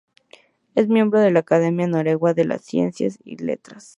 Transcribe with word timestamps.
Es 0.73 0.87
miembro 0.87 1.19
de 1.19 1.29
la 1.29 1.41
Academia 1.41 1.85
Noruega 1.85 2.33
de 2.33 2.57
Ciencia 2.57 3.07
y 3.23 3.37
Letras. 3.37 3.89